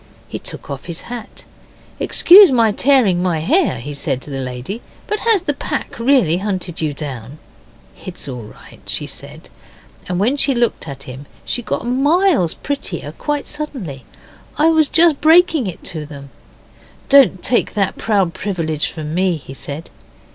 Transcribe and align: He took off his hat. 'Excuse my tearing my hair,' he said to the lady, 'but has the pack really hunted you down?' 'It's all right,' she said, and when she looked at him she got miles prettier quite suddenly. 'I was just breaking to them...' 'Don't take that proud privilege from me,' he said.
He 0.27 0.39
took 0.39 0.71
off 0.71 0.85
his 0.85 1.01
hat. 1.01 1.45
'Excuse 1.99 2.51
my 2.51 2.71
tearing 2.71 3.21
my 3.21 3.37
hair,' 3.37 3.77
he 3.79 3.93
said 3.93 4.19
to 4.23 4.31
the 4.31 4.41
lady, 4.41 4.81
'but 5.05 5.19
has 5.19 5.43
the 5.43 5.53
pack 5.53 5.99
really 5.99 6.37
hunted 6.39 6.81
you 6.81 6.91
down?' 6.91 7.37
'It's 8.03 8.27
all 8.27 8.41
right,' 8.41 8.81
she 8.89 9.05
said, 9.05 9.47
and 10.09 10.19
when 10.19 10.37
she 10.37 10.55
looked 10.55 10.87
at 10.87 11.03
him 11.03 11.27
she 11.45 11.61
got 11.61 11.85
miles 11.85 12.55
prettier 12.55 13.11
quite 13.19 13.45
suddenly. 13.45 14.03
'I 14.57 14.69
was 14.69 14.89
just 14.89 15.21
breaking 15.21 15.71
to 15.83 16.05
them...' 16.07 16.31
'Don't 17.07 17.43
take 17.43 17.75
that 17.75 17.95
proud 17.99 18.33
privilege 18.33 18.87
from 18.87 19.13
me,' 19.13 19.37
he 19.37 19.53
said. 19.53 19.91